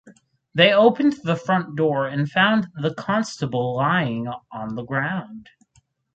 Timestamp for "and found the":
2.07-2.91